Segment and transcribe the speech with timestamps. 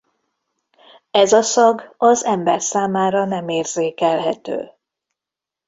[1.11, 4.71] Ez a szag az ember számára nem érzékelhető.